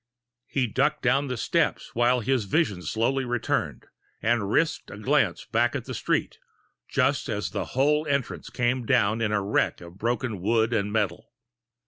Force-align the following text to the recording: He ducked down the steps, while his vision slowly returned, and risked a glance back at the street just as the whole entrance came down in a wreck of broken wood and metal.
He 0.47 0.65
ducked 0.65 1.03
down 1.03 1.27
the 1.27 1.37
steps, 1.37 1.93
while 1.93 2.21
his 2.21 2.45
vision 2.45 2.81
slowly 2.81 3.23
returned, 3.23 3.85
and 4.19 4.49
risked 4.51 4.89
a 4.89 4.97
glance 4.97 5.45
back 5.45 5.75
at 5.75 5.85
the 5.85 5.93
street 5.93 6.39
just 6.87 7.29
as 7.29 7.51
the 7.51 7.65
whole 7.77 8.07
entrance 8.07 8.49
came 8.49 8.83
down 8.87 9.21
in 9.21 9.31
a 9.31 9.43
wreck 9.43 9.79
of 9.79 9.99
broken 9.99 10.41
wood 10.41 10.73
and 10.73 10.91
metal. 10.91 11.29